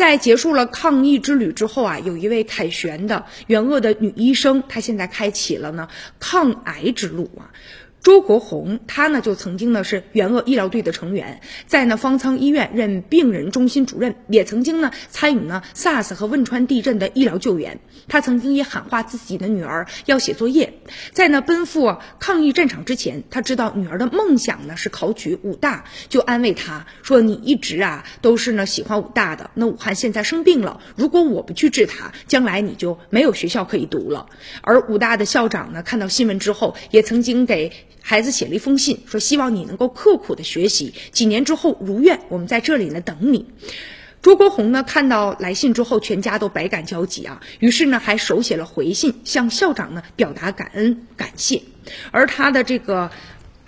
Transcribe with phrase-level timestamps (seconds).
[0.00, 5.86] 在结束了抗疫之旅之后啊，有一位凯旋的援鄂的女医生，她现在开启了呢
[6.18, 7.52] 抗癌之路啊。
[8.02, 17.78] 周国红，他呢就曾经呢是援鄂医疗队的成员，在呢方舱医院任病人中心主任，也曾经呢参与呢 SARS 和汶川地震的医疗救援。
[18.08, 20.72] 他曾经也喊话自己的女儿要写作业，
[21.12, 34.26] 在呢奔赴抗疫战场之前，他知道女儿的梦想呢是考取武大，就安慰她说：“你一直啊都是呢喜欢武大的，那武汉现在生病了，如果我不去治他，将来你就没有学校可以读了。”
[34.62, 37.70] 而武大的校长呢看到新闻之后，也曾经给。
[38.10, 43.46] 孩子写了一封信，说希望你能够刻苦的学习，几年之后如愿，我们在这里呢等你。
[44.20, 51.62] 朱国红呢看到来信之后，全家都百感交集啊，于是呢还手写了回信，向校长呢表达感恩感谢，
[52.10, 53.12] 而他的这个。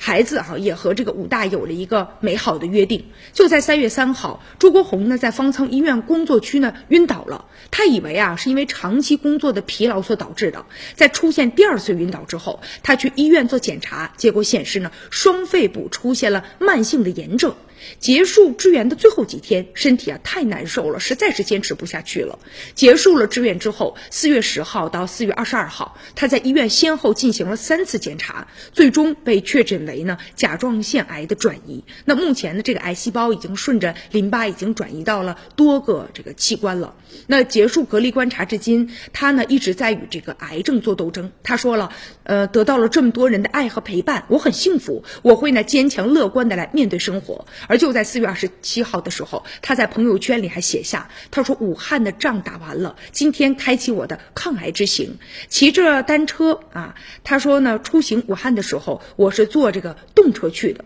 [0.05, 3.05] 孩子哈也和这个武大有了一个美好的约定。
[3.33, 7.45] 就在三月三号，朱国红呢在方舱医院工作区呢晕倒了。
[7.71, 10.67] 他以为啊是因为长期工作的疲劳所导致的。
[10.97, 17.55] 在出现第二次晕倒之后，他去医院做检查，结果显示呢双肺部出现了慢性的炎症。
[17.99, 22.39] 结束支援的最后几天，身体啊太难受了，实在是坚持不下去了。
[22.75, 31.85] 结束了支援之后，四月十号到四月二十二号，他在医院先后进行了三次检查，最终被确诊为呢甲状腺癌的转移。
[32.05, 36.95] 那目前呢，这个癌细胞已经顺着淋巴已经转移到了多个这个器官了。
[37.27, 41.31] 那结束隔离观察至今，他呢一直在与这个癌症做斗争。
[41.43, 41.93] 他说了，
[42.25, 47.47] 呃，得到了这么多人的爱和陪伴，我很幸福，我会呢坚强乐观的来面对生活。
[47.73, 55.17] 而就在四月二十七号的时候，他在朋友圈里还写下：“他说武汉的仗打完了，今天开启我的抗癌之行。
[55.49, 60.85] 骑着单车啊，他说呢，出行武汉的时候，我是坐这个动车去的。”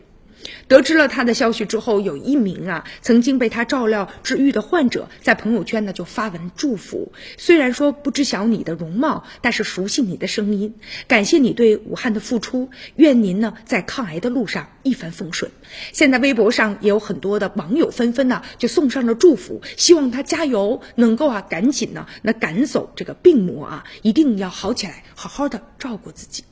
[0.69, 7.13] 得知了他的消息之后，有一名啊曾经被他照料治愈的患者在朋友圈呢就发文祝福。
[7.37, 10.75] 虽然说不知晓你的容貌，但是熟悉你的声音。
[11.07, 15.51] 感谢你对武汉的付出，愿您呢在抗癌的路上一帆风顺。
[15.93, 26.45] 现在微博上也有很多的网友纷纷呢就送上了祝福，希望他加油，能够啊赶紧呢那赶走这个病魔啊，一定要好起来，好好的照顾自己。